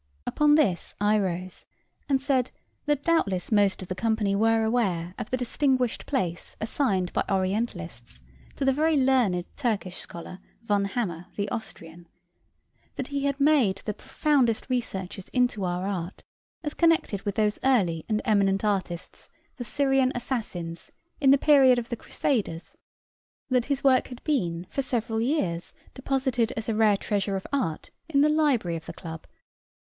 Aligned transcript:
Upon 0.25 0.55
this 0.55 0.95
I 0.99 1.19
rose 1.19 1.67
and 2.09 2.19
said, 2.19 2.49
that 2.87 3.03
doubtless 3.03 3.51
most 3.51 3.83
of 3.83 3.87
the 3.87 3.93
company 3.93 4.35
were 4.35 4.63
aware 4.63 5.13
of 5.19 5.29
the 5.29 5.37
distinguished 5.37 6.07
place 6.07 6.55
assigned 6.59 7.13
by 7.13 7.23
orientalists 7.29 8.19
to 8.55 8.65
the 8.65 8.73
very 8.73 8.97
learned 8.97 9.45
Turkish 9.55 9.97
scholar 9.97 10.39
Von 10.63 10.85
Hammer 10.85 11.27
the 11.35 11.47
Austrian; 11.49 12.07
that 12.95 13.09
he 13.09 13.25
had 13.25 13.39
made 13.39 13.83
the 13.85 13.93
profoundest 13.93 14.71
researches 14.71 15.29
into 15.29 15.65
our 15.65 15.85
art 15.85 16.23
as 16.63 16.73
connected 16.73 17.21
with 17.21 17.35
those 17.35 17.59
early 17.63 18.03
and 18.09 18.23
eminent 18.25 18.65
artists 18.65 19.29
the 19.57 19.63
Syrian 19.63 20.11
assassins 20.15 20.91
in 21.19 21.29
the 21.29 21.37
period 21.37 21.77
of 21.77 21.89
the 21.89 21.95
Crusaders; 21.95 22.75
that 23.51 23.65
his 23.67 23.83
work 23.83 24.07
had 24.07 24.23
been 24.23 24.65
for 24.71 24.81
several 24.81 25.21
years 25.21 25.75
deposited, 25.93 26.51
as 26.57 26.67
a 26.67 26.73
rare 26.73 26.97
treasure 26.97 27.35
of 27.35 27.45
art, 27.53 27.91
in 28.09 28.21
the 28.21 28.29
library 28.29 28.75
of 28.75 28.87
the 28.87 28.93
club. 28.93 29.27